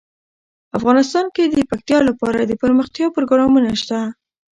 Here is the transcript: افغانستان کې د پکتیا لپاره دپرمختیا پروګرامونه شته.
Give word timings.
افغانستان 0.77 1.25
کې 1.35 1.43
د 1.47 1.55
پکتیا 1.69 1.99
لپاره 2.09 2.39
دپرمختیا 2.51 3.07
پروګرامونه 3.15 3.69
شته. 3.81 3.99